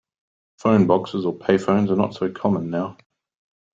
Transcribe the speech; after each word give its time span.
Phone 0.57 0.87
boxes 0.87 1.27
or 1.27 1.35
payphones 1.37 1.91
are 1.91 1.95
not 1.95 2.15
so 2.15 2.31
common 2.31 2.71
now 2.71 2.97